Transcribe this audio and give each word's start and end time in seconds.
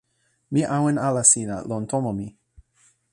mi 0.53 0.61
awen 0.77 0.97
ala 1.07 1.23
sina 1.31 1.55
lon 1.69 1.83
tomo 1.91 2.11
mi. 2.19 2.27